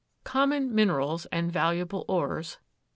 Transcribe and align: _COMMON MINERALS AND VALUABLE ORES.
_COMMON 0.23 0.73
MINERALS 0.73 1.27
AND 1.27 1.51
VALUABLE 1.51 2.05
ORES. 2.07 2.57